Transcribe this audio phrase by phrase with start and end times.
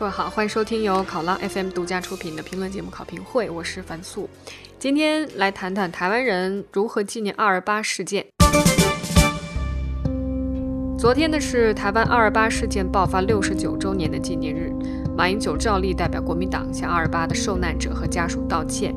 [0.00, 4.30] 各位好，欢迎收听由考拉 FM 独家出品的评论节目《考评会》，我是樊素。
[4.78, 8.24] 今天来谈谈台湾人如何纪念二二八事件。
[10.98, 14.72] 昨天呢是台湾二二八事件爆发六十九周年的纪念日，
[15.14, 18.94] 马英九照例代表国民党向二二八的受难者和家属道歉。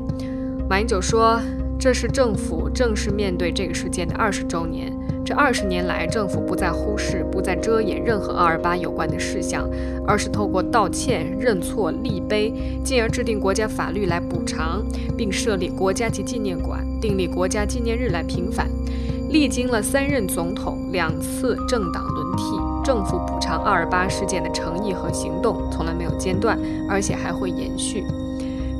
[0.70, 1.38] 马英九说
[1.78, 4.90] ：“这是政府正式面对这个事件的二十周年。”
[5.24, 9.66] 这二十年来，政府不再忽视、不再遮掩任何二二八有关的事项，
[10.06, 12.52] 而是透过道歉、认错、立碑，
[12.84, 14.84] 进而制定国家法律来补偿，
[15.16, 18.68] 并设立国家级纪念馆，订立国家纪念日来平反。
[19.30, 28.04] 历经了三任总统、两次政党轮替，政府补偿二二八事件的诚意和行动从来没有间断，而且还会延续。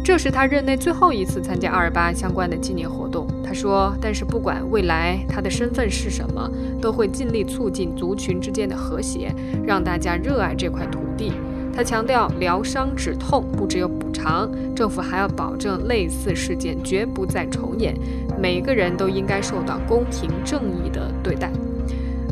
[0.05, 3.27] 这是他任内最后一次参加二二八相关的纪念活动。
[3.43, 6.47] 他说：“但是不管未来他的身份是什么，
[6.79, 9.35] 都会尽力促进族群之间的和谐，
[9.67, 11.33] 让大家热爱这块土地。”
[11.75, 17.97] 他强调，疗伤止痛不只有补偿，政府还要保证类似事件绝不再重演，
[18.39, 21.51] 每个人都应该受到公平正义的对待。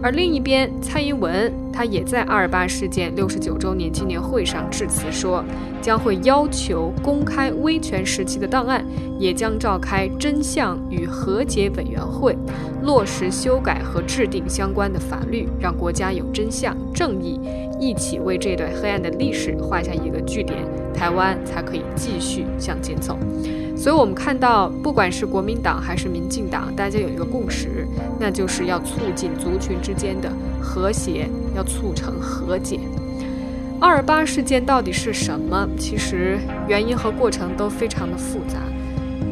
[0.03, 5.43] 而另一边，蔡英文他也在二八事件六十九周年纪念会上致辞说，
[5.81, 8.85] 将会要求公开威权时期的档案，
[9.19, 12.37] 也将召开真相与和解委员会，
[12.83, 17.41] 落实修改和制定相关的法律，让国家有真相、正义，
[17.81, 20.59] 一起为这段黑暗的历史画下一个句点，
[20.93, 23.17] 台湾才可以继续向前走。
[23.75, 27.85] 所以，我们看到，不管是国民党还是民进党，大家有一个共识，
[28.21, 30.31] 那就是要促进族群之间的
[30.63, 32.79] 和谐，要促成和解。
[33.81, 35.69] 二八事件到底是什么？
[35.77, 36.39] 其实
[36.69, 38.59] 原因和过程都非常的复杂。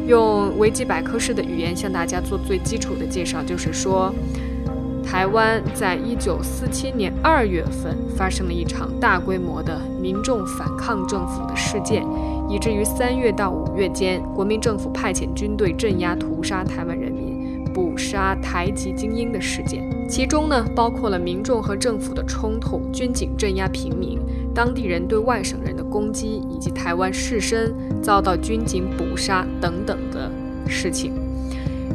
[0.07, 4.13] 用维基百科式的语言向大家做最基础的介绍，就是说，
[5.05, 12.05] 台湾在一九四七年二月份发生了一场大规模的民众反抗政府的事件。
[12.49, 16.99] 以至于三月到五月间，国民政府派遣军队镇压、屠杀台湾、
[17.73, 24.19] 捕杀台籍精英的事件，其中呢包括了民众和政府的冲突、军警镇压平民、
[24.53, 27.71] 当地人对外省人的攻击，以及台湾士绅
[28.01, 30.29] 遭到军警捕杀等等的
[30.67, 31.13] 事情。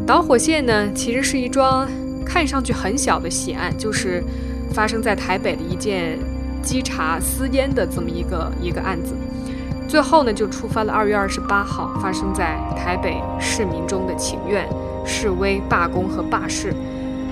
[0.06, 1.88] 导火线呢其实是一桩
[2.24, 4.22] 看上去很小的血案，就是
[4.72, 6.18] 发生在台北的一件
[6.62, 9.14] 稽查私烟的这么一个一个案子。
[9.88, 14.68] 最后呢，就触发了二月二十八号发生在台北市民中的请愿、
[15.06, 16.74] 示威、罢工和罢市。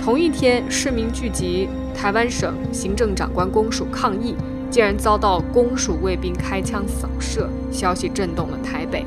[0.03, 4.35] 同一天，市民聚集台湾省行政长官公署抗议。
[4.71, 9.05] 竟然遭到公署卫兵开枪扫射，消息震动了台北，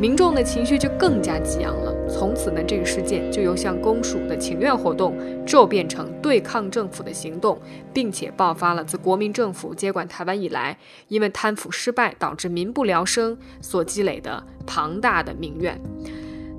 [0.00, 1.92] 民众的情绪就更加激昂了。
[2.08, 7.58] 从此呢，这个事件就由向公署的请愿活动骤变成对抗政府的行动，
[7.92, 15.80] 并且爆发了自国民政府接管台湾以来，因为贪腐失败导致民不聊生所积累的庞大的民怨。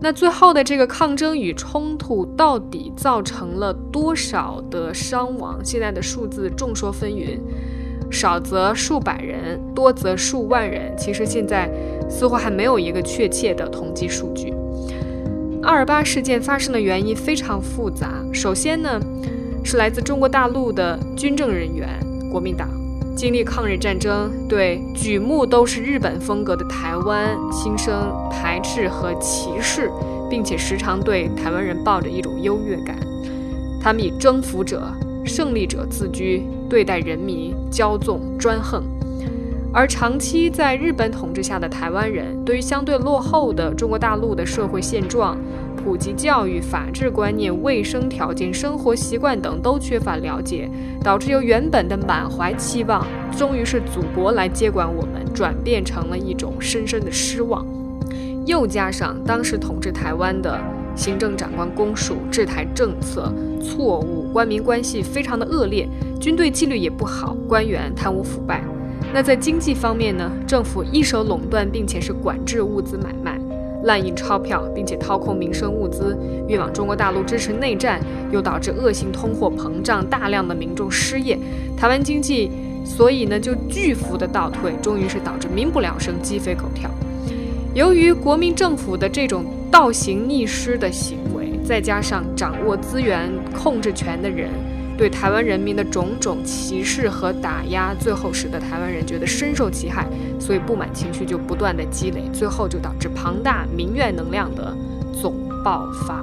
[0.01, 5.59] 那最后的这个抗争与冲突到底造成了多少的伤亡？
[5.63, 7.39] 现在的数字众说纷纭。
[8.11, 10.91] 少则数百人，多则数万人。
[10.97, 11.69] 其实现在
[12.09, 14.51] 似乎还没有一个确切的统计数据。
[15.61, 18.23] 二二八事件发生的原因非常复杂。
[18.33, 18.99] 首先呢，
[19.63, 21.87] 是来自中国大陆的军政人员，
[22.31, 22.67] 国民党
[23.19, 27.93] 经历抗日战争，对举目都是日本风格的台湾心生
[28.31, 29.91] 排斥和歧视，
[30.29, 32.97] 并且时常对台湾人抱着一种优越感。
[33.81, 34.81] 他们以征服者。
[35.25, 38.83] 胜利者自居，对待人民骄纵专横，
[39.71, 45.37] 而长期在日本统治下的台湾人，对于相对落后的中国大陆的社会现状、
[45.79, 50.69] 普及教育、法治观念、卫生条件、生活习惯等都缺乏了解，
[51.03, 53.05] 导致由原本的满怀期望，
[53.37, 57.65] 终于是祖国来接管我们，转变成了一种深深的失望。
[58.45, 60.59] 又加上当时统治台湾的。
[60.95, 65.87] 行政长官公署治台政策错误，官民关系非常的恶劣，
[66.19, 68.61] 军队纪律也不好，官员贪污腐败。
[69.13, 70.29] 那在经济方面呢？
[70.45, 73.38] 政府一手垄断，并且是管制物资买卖，
[73.83, 76.17] 滥印钞票，并且掏空民生物资
[76.47, 77.99] 运往中国大陆支持内战，
[78.31, 81.37] 又导致恶性通货膨胀，大量的民众失业，
[81.77, 82.51] 台湾经济
[82.83, 86.89] 所以呢就巨幅的倒退，终于是导致民不聊生，鸡飞狗跳。
[87.73, 94.49] 由于国民政府的这种倒行逆施的行为，再加上掌握资源、控制权的人
[94.99, 100.05] 对台湾人民的种种歧视和打压，最后使得台湾人觉得深受其害，
[100.37, 104.75] 所以不满情绪就不断的积累，最后就导致庞大民怨能量的
[105.21, 106.21] 总爆发。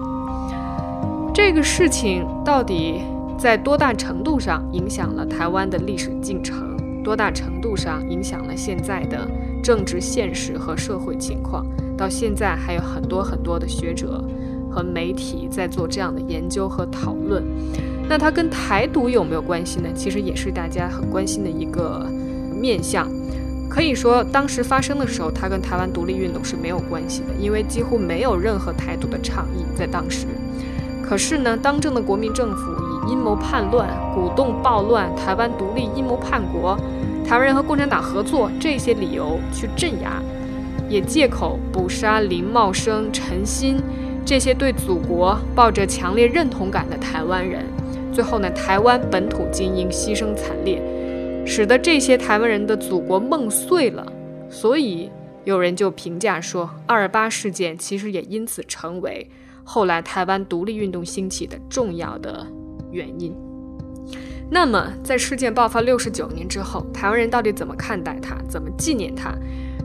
[1.33, 3.01] 这个事情到底
[3.39, 6.77] 在多大程度上影响了台湾的历史进程？
[7.03, 9.27] 多大程度上影响了现在的
[9.63, 11.65] 政治现实和社会情况。
[11.97, 14.23] 到现在还有很多很多的学者
[14.71, 17.43] 和媒体在做这样的研究和讨论。
[18.09, 19.89] 那它跟台独有没有关系呢？
[19.95, 22.09] 其实也是大家很关心的一个
[22.55, 23.09] 面向。
[23.69, 30.27] 可以说，当时发生的时候，它跟台湾独立运动是没有关系的，因为几乎没有任何台独的倡议在当时。
[31.03, 36.79] 可是呢，当政的国民政府以阴谋叛乱、鼓动暴乱、台湾独立、阴谋叛国、
[37.25, 40.23] 台湾人和共产党合作这些理由去镇压，
[40.89, 43.77] 也借口捕杀林茂生、陈新
[44.25, 47.65] 这些对祖国抱着强烈认同感的台湾人。
[48.17, 50.81] 最后呢，台湾本土精英牺牲惨烈，
[51.45, 54.11] 使得这些台湾人的祖国梦碎了。
[54.49, 55.11] 所以
[55.45, 59.29] 有人就评价说，二二八事件其实也因此成为
[59.65, 62.47] 后来台湾独立运动兴起的重要的
[62.91, 63.37] 原因。
[64.51, 69.31] 那么，在事件爆发六十九年之后，台湾人到底怎么看待它，怎么纪念它？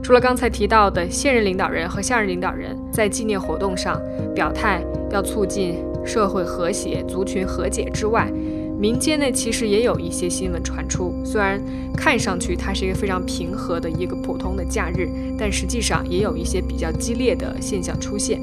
[0.02, 4.02] 除了刚才提到的现任领导人和下任领导人在纪念活动上
[4.34, 4.82] 表态
[5.12, 5.84] 要促进。
[6.06, 8.32] 社会和谐、族群和解之外，
[8.80, 11.14] 民间呢其实也有一些新闻传出。
[11.24, 11.62] 虽然
[11.96, 18.42] 看上去它是一个非常平和的一个普通的假日，但实际上也有一些比较激烈的现象出现。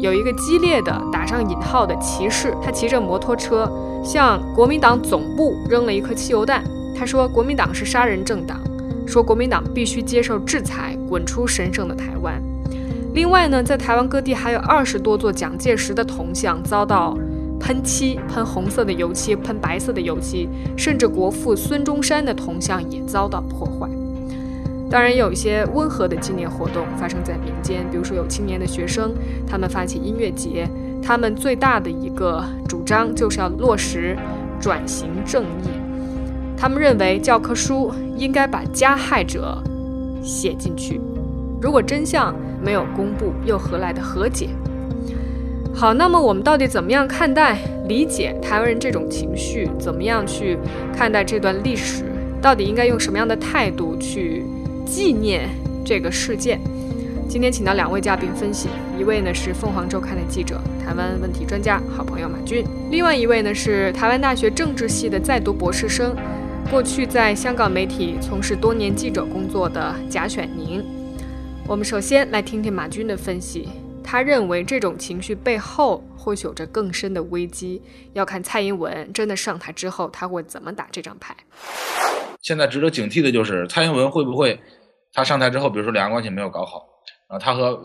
[0.00, 3.70] 有一个激烈的打上引号的骑士，他骑着摩托车
[4.02, 6.64] 向国民党总部扔了一颗汽油弹。
[6.94, 8.60] 他说：“国民党是杀人政党，
[9.06, 12.42] 说国民党必须接受制裁，滚出神圣的台湾。”
[13.14, 17.16] 另外呢，在台湾各地还有二十多座蒋介石的铜像遭到
[17.60, 23.88] 喷漆，喷红色的油漆，喷白色的油漆，甚至国父孙中山的铜像也遭到破坏。
[24.90, 29.12] 当然，有一些温和的纪念活动发生在民间，比如说有青年的学生，
[29.46, 30.68] 他们发起音乐节，
[31.02, 34.16] 他们最大的一个主张就是要落实
[34.58, 35.68] 转型正义。
[36.56, 39.62] 他们认为教科书应该把加害者
[40.22, 41.00] 写进去。
[41.62, 44.48] 如果真相没有公布，又何来的和解？
[45.72, 47.56] 好，那么我们到底怎么样看待、
[47.86, 49.70] 理解台湾人这种情绪？
[49.78, 50.58] 怎么样去
[50.92, 52.02] 看待这段历史？
[52.42, 54.44] 到底应该用什么样的态度去
[54.84, 55.48] 纪念
[55.84, 56.60] 这个事件？
[57.28, 58.68] 今天请到两位嘉宾分析，
[58.98, 66.12] 一位呢是凤凰周刊的记者、台湾问题专家、好朋友马军，另外一位呢是台湾大学政治系的在读博士生，
[66.68, 70.84] 过去在香港媒体从事多年记者工作的贾选宁。
[71.72, 73.66] 我们首先来听听马军的分析。
[74.04, 77.80] 他认为这种情绪背后或许有着更深的危机，
[78.12, 81.34] 要看蔡英文真的上台之后他会怎么打这张牌。
[82.42, 84.60] 现在值得警惕的就是蔡英文会不会
[85.14, 86.86] 他上台之后，比如说两岸关系没有搞好，
[87.28, 87.80] 啊，他和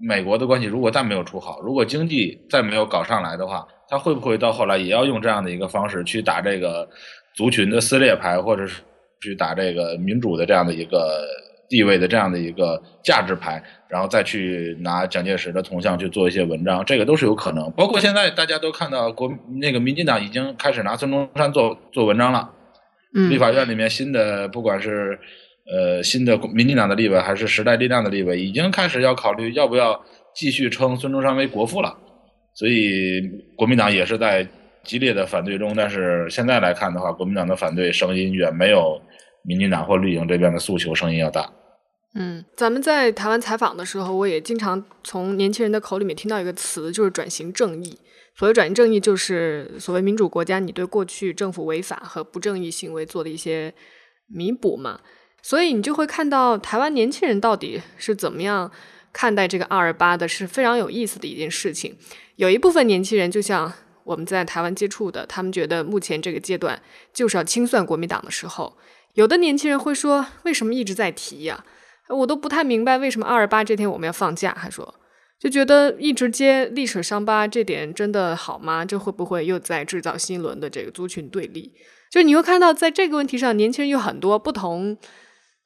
[0.00, 6.88] 美国的关系如果再没有处好，如果经济再没有搞上来的话，他会不会到后来也要用这样的一个方式去打这个
[7.36, 8.82] 族群的撕裂牌，或者是
[9.22, 11.24] 去打这个民主的这样的一个？
[11.68, 17.70] 地位的这样的一个价值牌，然后再去拿蒋介石的铜像去做一些文章，这个都是有可能。
[17.72, 19.30] 包括现在大家都看到，国
[19.60, 22.50] 那个民进党已经开始拿孙中山做做文章了。
[23.14, 25.18] 嗯，立法院里面新的，不管是
[25.70, 29.98] 呃新的民进党的立委，还是时代力量的立委，已经开始要考虑要不要
[30.34, 31.96] 继续称孙中山为国父了。
[32.54, 33.20] 所以
[33.56, 34.46] 国民党也是在
[34.84, 39.00] 激烈的反对中，但是现在来看的话，国民党的反对声音远没有
[39.42, 41.50] 民进党或绿营这边的诉求声音要大。
[42.14, 47.98] 嗯，咱们在台湾采访的时候，我也经常从年轻人的口里面听到一个词，就是转型正义。
[48.34, 53.74] 所谓转型正义，就是所谓民主国家你对过去政府违法和不正义行为做的一些
[54.26, 55.00] 弥补嘛。
[55.42, 58.70] 所以你就会看到台湾年轻人到底是怎么样
[59.12, 61.96] 看待这个二二八的，是非常有意思的一件事情。
[62.36, 63.72] 有一部分年轻人，就像
[64.04, 66.80] 我们在台湾接触的，他们觉得目前这个阶段
[67.12, 68.76] 就是要清算国民党的时候。
[69.14, 71.64] 有的年轻人会说，为什么一直在提呀？
[72.08, 74.94] 我都不太明白为什么二二八这天我们要放假，他说
[75.38, 78.84] 就觉得一直揭历史伤疤，这点真的好吗？
[78.84, 81.72] 这会不会又在制造新一轮的这个族群对立？
[82.10, 84.96] 就你会看到，在这个问题上，年轻人有很多不同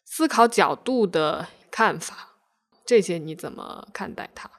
[0.04, 2.34] 思考角度的看法，
[2.84, 4.50] 这些你怎么看待它？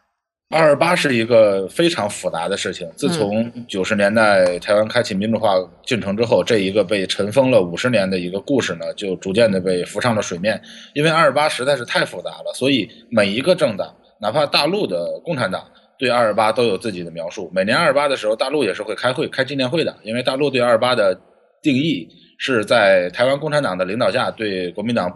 [0.50, 2.88] 二二八是一个非常复杂的事情。
[2.96, 10.62] 自从九十年代台湾开启民主化进程之后，这一个被尘封了五十年的一个故事呢，就逐渐的被浮上了水面。
[10.94, 15.66] 因为二二八实在是太复杂了，所以每一个政党，哪怕大陆的共产党，
[15.98, 17.50] 对二二八都有自己的描述。
[17.52, 21.20] 每年二二八的时候，大陆也是会开会开纪念会的，因为大陆对二二八的
[21.64, 22.08] 定义
[22.38, 25.10] 是在台湾共产党的领导下，对国民党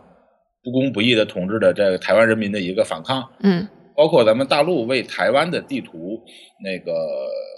[0.64, 3.24] 不公不义的统治的这个台湾人民的一个反抗。
[3.44, 3.68] 嗯。
[3.98, 6.22] 包括咱们大陆为台湾的地图
[6.64, 6.94] 那个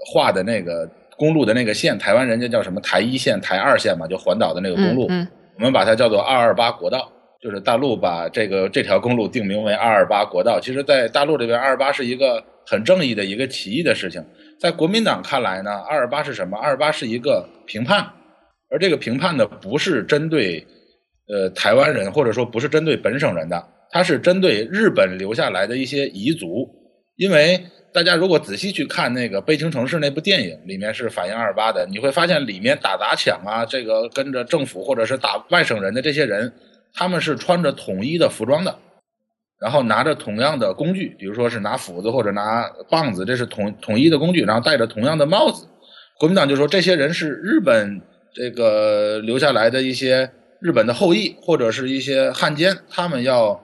[0.09, 5.09] 画的那个公路的那个线，台湾人家叫什么台一线、台二线嘛，就环岛的那个公路。
[5.57, 10.57] 我们把它叫做二二八国道，就是大陆把这个这条公路定名为二二八国道。
[10.61, 14.23] 其实，在大陆这边，二二八是一个很正义的一个起义的事情。
[14.61, 16.57] 在国民党看来呢，二二八是什么？
[16.57, 18.07] 二二八是一个评判，
[18.69, 20.65] 而这个评判呢，不是针对
[21.27, 26.67] 呃台湾人，或者说不是针对本省人的，它是针对日本留下来的一些彝族，
[27.15, 27.65] 因为。
[27.91, 36.53] 大家如果仔细去看那个《悲情城市》那部电影，里面是反映二八的，你会发现里面打砸抢啊，这个跟着政府或者是打外省人的这些人，
[36.93, 38.77] 他们是穿着统一的服装的，
[39.59, 45.65] 然后拿着同样的工具，比如说是拿斧子或者拿棒子，这是统统一的工具，然后戴着同样的帽子。
[46.19, 47.99] 国民党就说这些人是日本
[48.35, 50.29] 这个留下来的一些
[50.61, 53.59] 日本的后裔或者是一些汉奸，他们要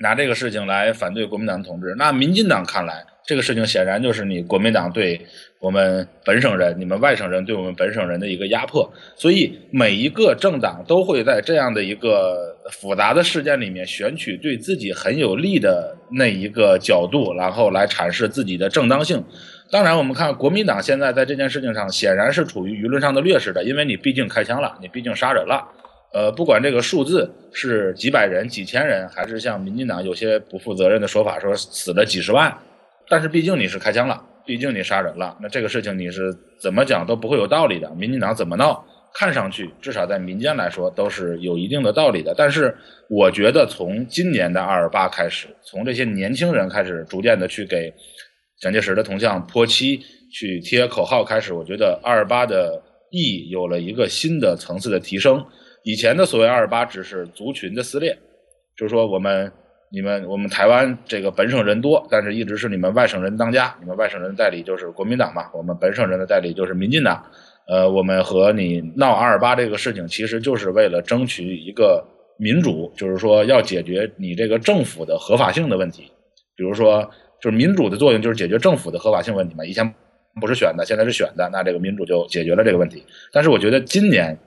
[0.00, 1.94] 拿这个事情来反对国民党统治。
[1.96, 3.04] 那民进党看来。
[3.22, 5.20] 这个事情显然就是你国民党对
[5.60, 19.22] 我们本省人、你们外省人对我们本省人的一个压迫，所以每一个政党都会在这样的一个复杂的事件里面选取对自己很有利的那一个角度，然后来阐释自己的正当性。
[19.70, 25.68] 当然，我们看国民党现在在这件事情上显然是处于舆论上的劣势的，因为你毕竟开枪了，你毕竟杀人了。
[26.12, 32.52] 呃，不管这个数字是几百人、几千人，还是像民进党有些不负责任的说法说死了几十万。
[33.08, 37.88] 但是毕竟你是开枪了，毕竟你杀人了，那这个事情你是怎么讲都不会有道理的。
[37.94, 42.34] 民进党怎么闹，看上去至少在民间来说都是有一定的道理的。
[42.36, 42.76] 但是
[43.08, 47.92] 我觉得从今年的二二八开始，从这些年轻人开始逐渐的去给
[48.60, 50.00] 蒋介石的铜像泼漆、
[50.32, 55.44] 去贴口号开始，我觉得二二八的意义有了一个新的层次的提升。
[55.84, 58.16] 以前的所谓二八只是族群的撕裂，
[58.76, 59.52] 就是说我们。
[59.92, 63.74] 你们我们台湾这个本省人多，但是一直是你们外省人当家。
[63.80, 67.20] 你们外省人代理就是国民党嘛，我们本省人的代理就是民进党。
[67.66, 72.06] 呃，我们和你闹二二八这个事情，其实就是为了争取一个
[72.38, 76.04] 民主，就是说要解决你这个政府的合法性的问题。
[76.54, 77.02] 比如说，
[77.40, 79.64] 就是民主的作用就是解决政府的合法性问题嘛。
[79.64, 79.92] 以前
[80.40, 83.04] 不是选的，现在是选的，那这个民主就解决了这个问题。
[83.32, 84.38] 但是我觉得今年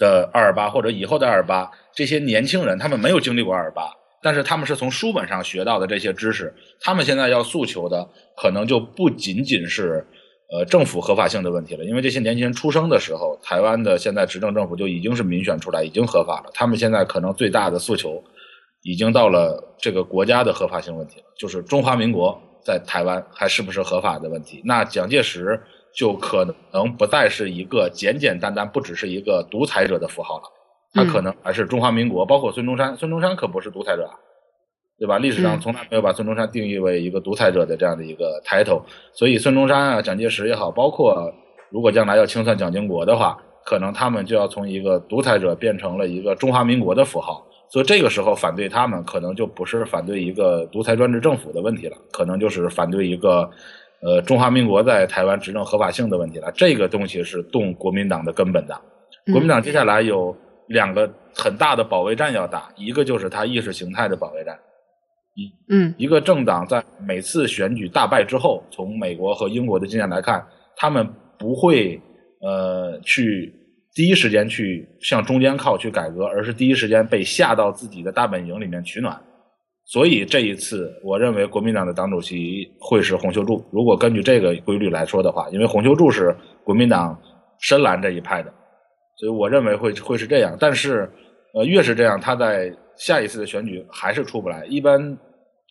[0.00, 3.84] 的二二八或者以后的二二八，这些年轻人他们没有经历过二二八。
[4.22, 10.06] 但是他们是从书本上学到的这些知识，他们现在要诉求的可能就不仅仅是
[10.52, 16.50] 呃政府合法性的问题了，因为这些年轻人出生的时候，台湾的现在执政政府就已经是民选出来，已经合法了。
[16.52, 18.22] 他们现在可能最大的诉求，
[18.82, 24.60] 已经到了这个国家的合法性问题了，就是中华民国在台湾还是不是合法的问题。
[24.66, 25.58] 那蒋介石
[25.94, 30.44] 就可能不再是一个简简单单不只是一个独裁者的符号了。
[30.92, 34.10] 他可能还是中华民国，包括孙中山，孙中山可不是独裁者，
[34.98, 35.18] 对吧？
[35.18, 38.82] 历史上从来没有把孙中山定义为一个独裁者的这样的一个抬头，
[39.12, 41.32] 所以孙中山啊、蒋介石也好，包括
[41.70, 53.48] 如果将来要清算蒋经国的话，可能他们就要从一个独裁者变成了一个中华民国的符号，所以这个时候反对他们，可能就不是反对一个独裁专制政府的问题了，可能就是反对一个
[54.02, 56.52] 呃中华民国在台湾执政合法性的问题了。
[56.52, 58.80] 这个东西是动国民党的根本的，
[59.26, 60.36] 国民党接下来有。
[60.70, 64.56] 两个很大的保卫战要打，一个就是他意识形态的保卫战，
[65.34, 71.04] 一嗯，一个政党在每次选举大败之后，从美国和英国的经验来看，他们
[71.36, 72.00] 不会
[72.40, 73.52] 呃去
[73.96, 79.20] 第一时间去向中间靠去改革，而是第一时间被下到自己的大本营里面取暖。
[79.92, 83.60] 所以这一次，我认为国民党的党主席会是洪秀柱。
[83.72, 86.32] 如果根据这个规律来说的话，因为洪秀柱是
[86.62, 87.20] 国民党
[87.58, 88.52] 深蓝这一派的。
[89.16, 91.10] 所以我认为会会是这样，但是，
[91.54, 94.64] 呃，越是这样，他在下一次的选举还是出不来。
[94.66, 95.18] 一般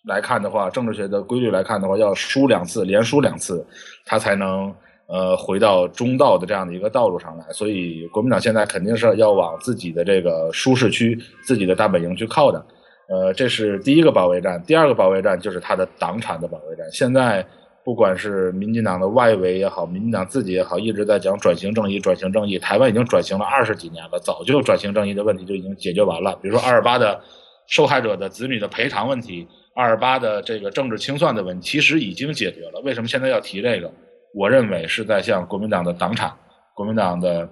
[0.04, 3.66] 来看的话，政治学的规律来看的话，要输两次，连输两次，
[4.06, 4.70] 他才能
[5.08, 7.46] 呃回到中道的这样的一个道路上来。
[7.54, 12.62] 所以，国民党现在肯定是要往自己的这个舒适区、自己的大本营去靠的。
[13.10, 14.62] 呃，这是第一个保卫战。
[14.64, 16.86] 第二个保卫战就是他的党产的保卫战。
[16.92, 17.46] 现在。
[17.82, 22.60] 不管是民进党的外围也好，民进党自己也好，一直在讲转型正义，转型正义。
[22.60, 26.38] 台湾已经转型了二十几年了，早就转型正义的问题就已经解决完了。
[26.40, 27.20] 比如说二二八的
[27.68, 32.80] 受害者的子女的赔偿问题，二二八的这个政治清算的问题，其实已经解决了。
[32.84, 33.92] 为什么现在要提这个？
[34.36, 36.32] 我认为是在向国民党的党产、
[36.76, 37.50] 国民党的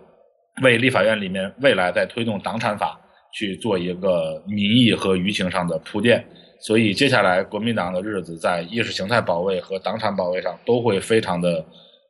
[0.61, 2.99] 为立法院里面未来在推动党产法
[3.37, 6.25] 去做一个民意和舆情上的铺垫。
[6.59, 11.63] 所以接下来国民党的日子在意识形态保卫和党产保卫上都会非常的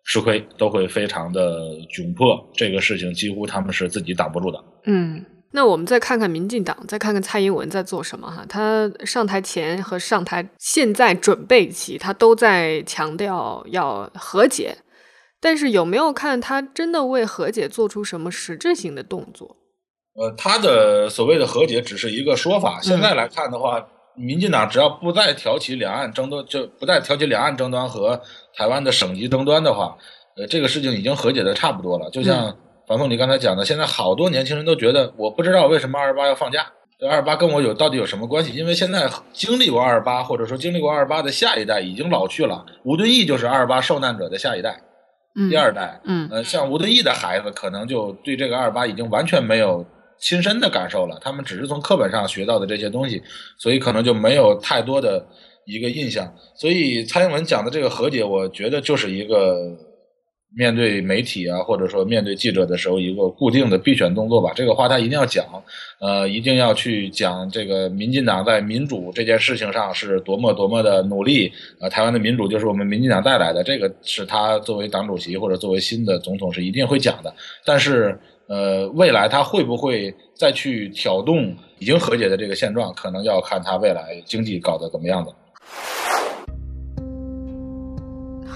[0.06, 1.60] 吃亏，都会非常的
[1.94, 2.42] 窘迫。
[2.54, 4.64] 这个事情几乎他们是自己挡不住的。
[4.86, 8.46] 嗯，那我们再看看民进党，再看看蔡英文在做什么哈。
[8.48, 14.78] 他上台前和上台现在准备期，他都在强调要和解，
[15.42, 19.58] 但是有没有看他真的为和解做出什么实质性的动作？
[20.18, 22.80] 呃，他的所谓的和解只是一个说法。
[22.82, 28.20] 现在来看的话，民进党只要不再挑起两岸争端，就不再挑起两岸争端和
[28.56, 29.96] 台湾的省级争端的话，
[30.36, 32.10] 呃，这个事情已经和解的差不多了。
[32.10, 32.56] 就像
[32.88, 36.66] 樊凤你刚才讲的，现在好多年轻人都觉得，我不知道为什么二十八要放假。
[37.00, 38.52] 这二十八跟我有到底有什么关系？
[38.56, 42.66] 因为现在经历过二十八，或者说经历过二十八的下一代已经老去了。
[42.84, 44.82] 吴敦义就是二十八受难者的下一代，
[45.48, 46.02] 第二代。
[46.06, 49.86] 嗯，呃，像吴敦义的孩子，可能就对这个二十八已经完全没有
[50.20, 51.20] 亲身的感受了。
[51.22, 53.22] 他们只是从课本上学到的这些东西，
[53.58, 55.26] 所以可能就没有太多的
[55.66, 56.34] 一个印象。
[56.56, 59.76] 所以蔡英文讲的这个和解，我觉得就是一个。
[60.56, 64.52] 面对媒体啊，或者说面对记者的时候，一个固定的必选动作吧。
[64.56, 65.46] 这个话他一定要讲，
[66.00, 71.52] 呃，一定要去讲这个民进党在民主这件事情上是多么多么的努力。
[71.80, 77.34] 呃，台湾的民主就是我们民进党带来的，这个是他作为党主席或者作为新的总统是一定会讲的。
[77.64, 85.32] 但是，呃，未来他会不会再去挑动已经和解的这个现状，可能要看他未来经济搞得怎么样的。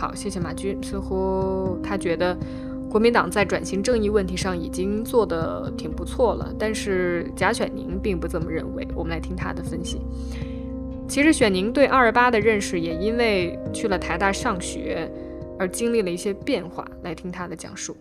[0.01, 0.81] 好，谢谢马军。
[0.81, 2.35] 似乎他觉得
[2.89, 8.87] 国民党在转型正义问题上已经做得挺不错了，但是贾选宁并不这么认为。
[8.95, 10.01] 我们来听他的分析。
[11.07, 15.07] 其实选宁对二二八的认识也因为去了台大上学
[15.59, 16.83] 而经历了一些变化。
[17.03, 17.95] 来听他的讲述。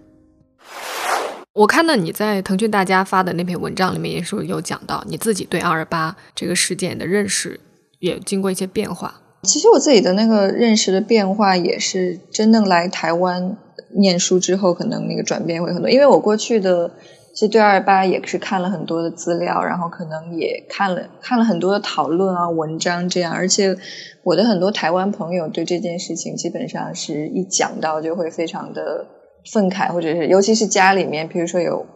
[1.53, 7.61] 我看到你在腾讯大家发的那篇文章里面也是有讲到你自己对二二八这个事件的认识
[7.99, 9.21] 也经过一些变化。
[9.43, 13.57] 其实我自己的那个认识的变化，也是真正来台湾
[13.95, 15.91] 念书之后，可能那个转变会很多。
[15.91, 16.91] 因为我过去的
[17.33, 23.33] 其实对二八也是看了很多的资料，然后可能也看了看了很多的讨论啊、文章这样。
[23.33, 23.77] 而且
[24.23, 29.07] 我的很多台湾朋友对这件事情，基本上是一讲到就会非常的
[29.51, 31.87] 愤慨，或者是尤其是家里面，比如说有。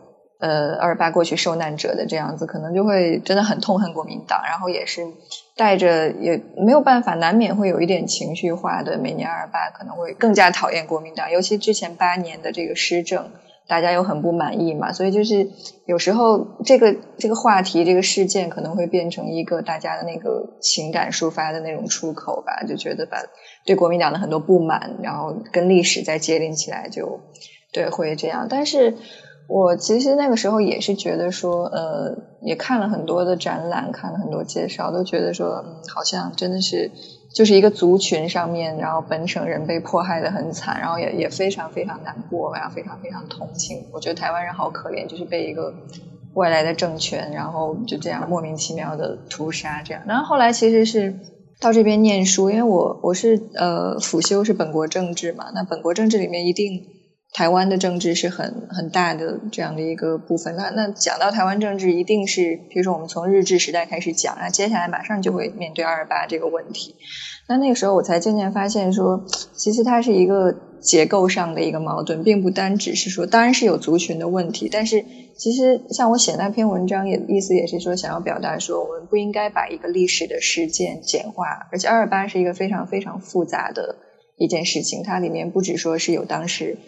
[0.45, 5.01] 呃，二八过去受难者的这样子，可能就会真的很痛恨国民党，然后也是
[5.57, 8.99] 带着也没有办法，难免会有一点情绪化的。
[8.99, 13.31] 每年二八可能会更加讨厌国民党，尤其之前八年的这个施政，
[13.67, 15.49] 大家又很不满意嘛，所以就是
[15.87, 23.17] 有时候这个这个话题、这个事件可能会变成一个大家的那个情感抒发的那种出口吧，就觉得把
[23.65, 27.21] 对国民党的很多不满，然后跟历史再接连起来，就
[27.73, 28.95] 对会这样，但是。
[29.47, 36.91] 我其实那个时候也是觉得说，呃，也看了很多的展览，看了很多介绍，都觉得说，嗯，好像真的是
[37.35, 43.85] 就是一个族群上面，然后本省人被迫害的很惨，然后也也非常非常难过，然后非常非常同情。
[43.93, 45.75] 我觉得台湾人好可怜，就是被一个
[46.33, 50.03] 外来的政权，然后就这样莫名其妙的屠杀这样。
[50.07, 51.15] 然后后来其实是
[51.61, 56.94] 到这边念书，因为我我是呃辅修是本国政治嘛，那本国政治里面一定。
[57.35, 60.55] 台湾的政治是很很大的这样的一个部分。
[60.55, 66.95] 那那讲到台湾政治，一定是比如说我们从日治时代开始讲，那接下来马上就会面对二二八这个问题。
[67.49, 75.05] 那那个时候我才渐渐发现说，其实它是一个结构上的一个矛盾，并不单只是说，当然是有族群的问题，但是
[75.37, 83.97] 其实像我写那篇文章也意思也是说，想要表达说，我们不应该把一个历史的事件简化，而且二二八是一个非常非常复杂的
[84.39, 86.79] 一件事情，它里面不只说是有当时。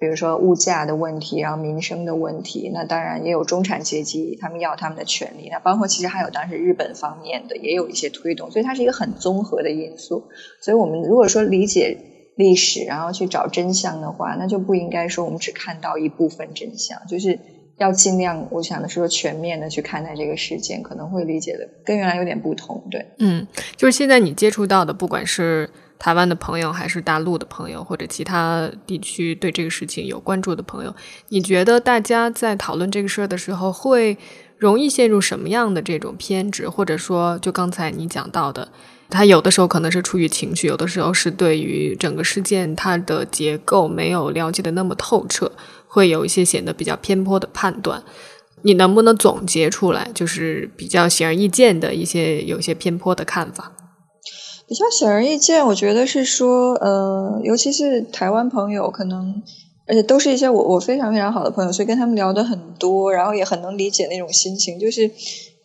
[0.00, 5.50] 比如说物价的问题，然后民生的问题，那当然也有中产阶级，他们要他们的权利。
[5.52, 10.24] 那包括其实还有当时日本方面的也有一些推动，所以它是一个很综合的因素。
[10.62, 11.98] 所以我们如果说理解
[12.36, 17.38] 历史，然后去找真相的话，那就不应该说我们只看到一部分真相，就是
[17.76, 22.82] 要尽量，我想的是说全面的去看待这个事件，可能会理解的跟原来有点不同。
[22.90, 25.68] 对，嗯，就是现在你接触到的，不管是。
[26.00, 30.92] 台湾的朋友，还是大陆的朋友，或者其他地区对这个事情有关注的朋友，
[31.28, 34.16] 你觉得大家在讨论这个事儿的时候，会
[34.56, 36.66] 容易陷入什么样的这种偏执？
[36.68, 38.66] 或者说，就刚才你讲到的，
[39.10, 45.52] 他有的时候可能是出于情绪，有的时候是对于整个事件它的结构没有了解的那么透彻，
[45.86, 48.02] 会有一些显得比较偏颇的判断。
[48.62, 53.72] 你能不能总结出来，就是比较显而易见的一些有些偏颇的看法？
[54.70, 59.42] 比较显而易见，我觉得是说，呃，尤其是台湾朋友，可能
[59.88, 64.78] 而且都是一些我我非常非常好的朋友，所以跟他们聊的很多，然后也很能理解那种心情。
[64.78, 65.10] 就是，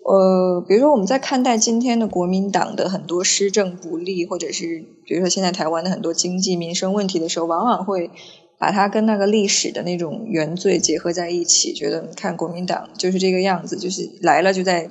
[0.04, 8.10] 呃，比如说我们在看待今天的国民党的很多施政不利，或者是比如说现在台湾的很多经济民生问题的时候，往往会
[8.58, 14.90] 把它跟那个历史的那种原罪结合在一起，觉得看国民党就是这个样子，就是来了就在。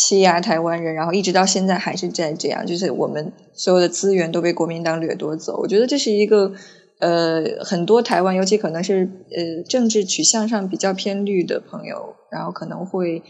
[0.00, 5.58] 欺压台湾人，然后一直到现在还是在这样，就是我们所有的资源都被国民党掠夺走。
[5.60, 6.52] 我觉得这是一个
[7.00, 13.24] 呃，很多台湾，尤其可能是呃政治取向上比较偏绿的朋友，然后可能会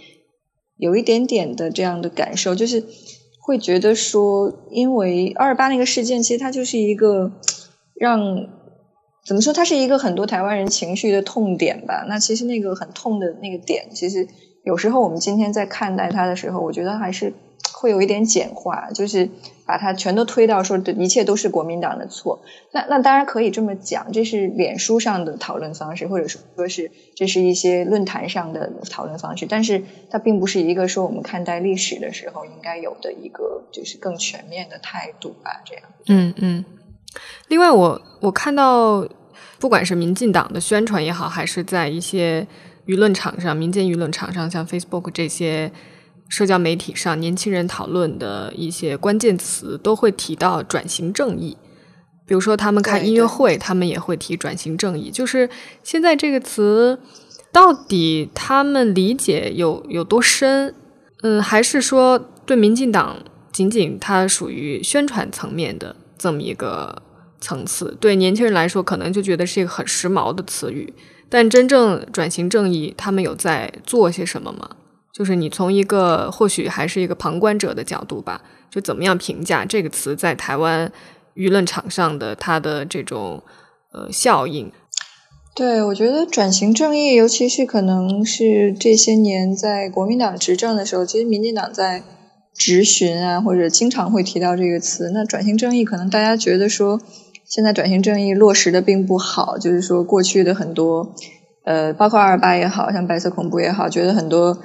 [0.77, 2.85] 有一点点的这样的感受，就是
[3.41, 7.33] 会觉得说，因为二二八那个事件，其实它就是一个
[7.95, 8.47] 让
[9.27, 12.05] 怎么说，它是一个很多台湾人情绪的痛点吧。
[12.07, 14.29] 那其实那个很痛的那个点，其实
[14.69, 17.33] 有时候我们今天在看待它的时候，我觉得还是。
[17.81, 19.29] 会有一点简化，就是
[19.65, 22.41] 把它全都推到说的一切都是国民党的错。
[22.73, 29.47] 那那当然可以这么讲，这是脸书上的讨论方式，或者说说是这是一些论坛上的讨论方式。
[29.49, 35.63] 但是它并不是一个说我们看待历史的时候应该有的一个就是更全面的态度吧。
[35.65, 35.85] 这样。
[36.09, 36.65] 嗯嗯。
[37.47, 39.07] 另外，我我看到，
[39.61, 42.45] 不管是民进党的宣传也好，还是在一些
[42.89, 45.71] 舆论场上、民间舆论场上，像 Facebook 这些。
[46.31, 51.57] 社交媒体上，年轻人讨论的一些关键词都会提到转型正义。
[52.27, 55.11] 比如说，他们看音乐会，他们也会提转型正义。
[55.11, 55.49] 就是
[55.83, 56.99] 现在这个词，
[57.51, 60.75] 到底他们理解有有多深？
[61.23, 63.17] 嗯，还是说对民进党
[63.51, 67.01] 仅仅它属于宣传层面的这么一个
[67.41, 67.97] 层次？
[67.99, 70.93] 对年轻人来说，可能就觉得是一个很时髦的词语。
[71.31, 74.71] 但真正转型正义，他们有在做些什么吗？
[75.13, 80.93] 就是你从一个或许还是一个旁观者的角度吧，就怎么样评价这个词在台湾
[81.35, 83.43] 舆论场上的它的这种
[83.93, 84.71] 呃效应？
[85.57, 92.05] 对，我觉得转型正义，尤其是可能是这些年在国民党执政的时候，其实民进党在
[92.55, 95.11] 质询啊，或者经常会提到这个词。
[95.11, 97.01] 那转型正义，可能大家觉得说
[97.49, 101.15] 现在转型正义落实的并不好，就是说过去的很多
[101.65, 104.59] 呃，包括二二八也好像白色恐怖也好，觉得很多。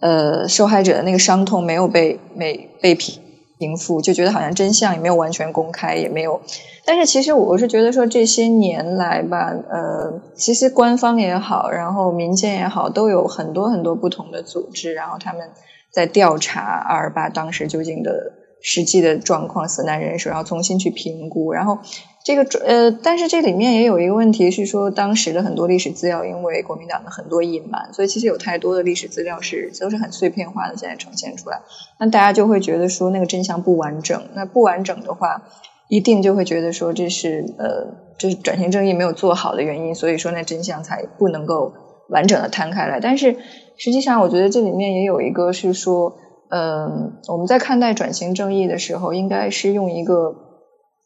[0.00, 3.22] 呃，受害者的那个伤痛没有被没被平
[3.60, 6.40] 平复，就觉得好像真相也没有完全公开，也没有。
[6.84, 15.50] 但是其实我是觉得说这些年来吧，呃，其实官方也好，然后民间也好，都有很多很多不同的组织，然后他们
[15.92, 21.78] 在调查二二八当时究竟的实际的状况、死难人数，然后重新去评估，然后。
[22.24, 31.60] 这个呃，但是这里面也有一个问题是说，当时的很多历史资料因为国民党的很多隐瞒，所以其实有太多的历史资料是都是很碎片化的，现在呈现出来，
[31.98, 34.22] 那大家就会觉得说那个真相不完整。
[34.34, 35.42] 那不完整的话，
[35.88, 41.72] 一定就会觉得说这是呃，这是转型正义没有做好的原因，所以说那真相才不能够
[42.08, 43.00] 完整的摊开来。
[43.00, 43.36] 但是
[43.76, 46.14] 实际上，我觉得这里面也有一个是说，
[46.50, 50.51] 嗯，我们在看待转型正义的时候，应该是用一个。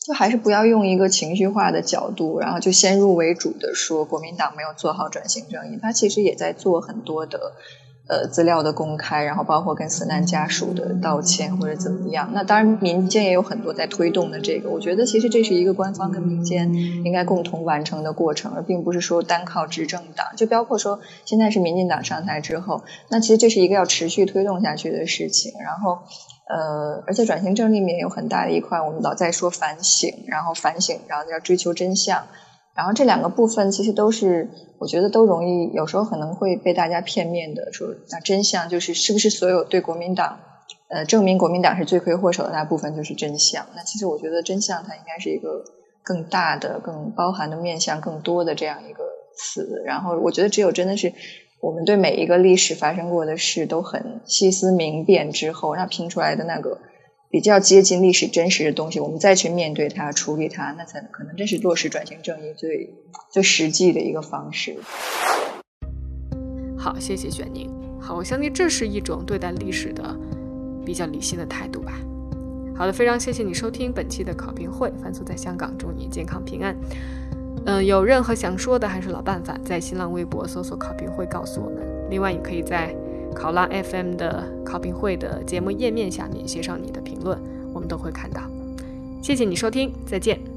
[0.07, 7.55] 就还是不要用一个情绪化的角度，然后就先入为主的说国民党没有做好转型正义，他其实也在做很多的
[8.09, 12.31] 呃资料的公开，然后包括跟死难家属的道歉或者怎么样。
[12.33, 16.73] 那当然民间也有很多在推动的这个，我觉得其实这是一个官方跟民间
[17.05, 20.29] 应该共同完成的过程，而并不是说单靠执政党。
[20.37, 25.99] 就包括说现在是民进党上台之后，那其实这是一个要持续推动下去的事情，然后。
[26.49, 32.29] 呃，而且转型正里面有很大的一块，我们老在说反省，然后反省，然后要追求真相，
[32.73, 40.39] 然后这两个部分其实都是，我觉得都容易，有时候可能会被大家片面的说，那真相就是是不是所有对国民党，
[40.89, 43.67] 呃，证明国民党是罪魁祸首的那部分就是真相？
[43.75, 45.65] 那其实我觉得真相它应该是一个
[46.05, 49.03] 更大的、更包含的面向更多的这样一个
[49.37, 51.13] 词，然后我觉得只有真的是。
[51.61, 56.79] 我们对每一个历史发生过的事都很细思明辨之后，那拼出来的那个
[57.31, 62.95] 比较接近历史真实的东西，我们再去面对它、处理它，那才可能真是落实转型正义最
[63.31, 64.77] 最实际的一个方式。
[66.79, 67.69] 好，谢谢选宁。
[68.01, 70.17] 好，我相信这是一种对待历史的
[70.85, 71.99] 比较理性的态度吧。
[72.77, 76.77] 好的，非常谢谢你收听本期的考评会，凡俗在香港，祝你健康平安。
[77.67, 81.83] 嗯，有任何想说的，还是老办法，在新浪微博搜索“考评会”告诉我们。
[82.09, 82.95] 另外，你可以在
[83.35, 87.37] 考拉 FM 的考评会的节目页面下面写上你的评论，
[87.75, 88.41] 我们都会看到。
[89.21, 90.56] 谢谢你收听，再见。